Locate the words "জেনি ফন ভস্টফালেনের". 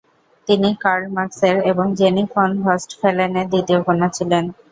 1.99-3.47